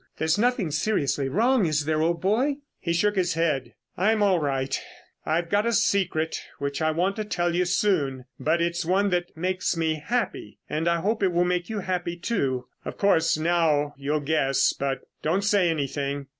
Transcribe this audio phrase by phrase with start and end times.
[0.17, 3.75] There's nothing seriously wrong, is there, old boy?" He shook his head.
[3.95, 4.81] "I'm all right.
[5.27, 9.77] I've a secret which I want to tell you soon, but it's one that makes
[9.77, 12.65] me happy, and I hope it will make you happy, too....
[12.83, 16.25] Of course, now you'll guess, but don't say anything.